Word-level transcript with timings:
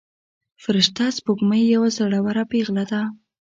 فرشته 0.63 1.03
سپوږمۍ 1.17 1.63
یوه 1.73 1.89
زړوره 1.97 2.43
پيغله 2.51 2.83
ده. 2.91 3.01